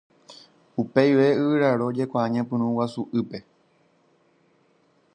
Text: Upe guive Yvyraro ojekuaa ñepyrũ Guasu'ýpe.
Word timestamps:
Upe 0.81 1.01
guive 1.09 1.27
Yvyraro 1.41 1.83
ojekuaa 1.89 2.31
ñepyrũ 2.33 2.67
Guasu'ýpe. 2.75 3.37